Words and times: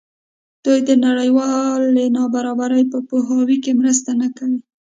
دوی 0.65 0.79
د 0.89 0.91
نړیوالې 1.05 2.05
نابرابرۍ 2.17 2.83
په 2.91 2.99
پوهاوي 3.09 3.57
کې 3.63 3.71
مرسته 3.81 4.11
نه 4.21 4.27
کوي. 4.37 4.59